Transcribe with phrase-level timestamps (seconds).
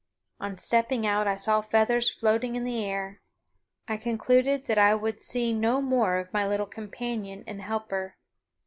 [0.39, 3.21] On stepping out I saw feathers floating in the air.
[3.87, 8.15] I concluded that I would see no more of my little companion and helper.